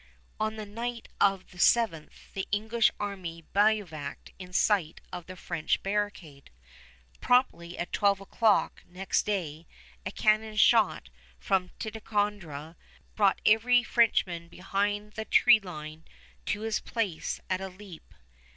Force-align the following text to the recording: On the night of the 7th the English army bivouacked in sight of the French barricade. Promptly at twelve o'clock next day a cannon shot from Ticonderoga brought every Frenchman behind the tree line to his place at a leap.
On 0.39 0.55
the 0.55 0.65
night 0.65 1.09
of 1.19 1.51
the 1.51 1.59
7th 1.59 2.33
the 2.33 2.47
English 2.51 2.89
army 2.99 3.43
bivouacked 3.53 4.31
in 4.39 4.51
sight 4.51 4.99
of 5.13 5.27
the 5.27 5.35
French 5.35 5.83
barricade. 5.83 6.49
Promptly 7.19 7.77
at 7.77 7.93
twelve 7.93 8.19
o'clock 8.19 8.81
next 8.87 9.27
day 9.27 9.67
a 10.03 10.09
cannon 10.09 10.55
shot 10.55 11.11
from 11.37 11.69
Ticonderoga 11.77 12.77
brought 13.13 13.41
every 13.45 13.83
Frenchman 13.83 14.47
behind 14.47 15.13
the 15.13 15.25
tree 15.25 15.59
line 15.59 16.05
to 16.47 16.61
his 16.61 16.79
place 16.79 17.39
at 17.47 17.61
a 17.61 17.69
leap. 17.69 18.15